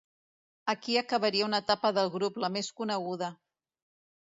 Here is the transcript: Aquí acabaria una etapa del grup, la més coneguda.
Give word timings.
Aquí 0.71 0.95
acabaria 1.01 1.49
una 1.49 1.59
etapa 1.65 1.93
del 1.99 2.11
grup, 2.17 2.41
la 2.47 2.51
més 2.57 2.73
coneguda. 2.83 3.31